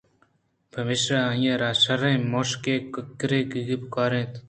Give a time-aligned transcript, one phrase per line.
[0.71, 4.33] پمیشا آئی ءَ را شرّیں مُشگ ءُ ککّرگے پکّار اِنت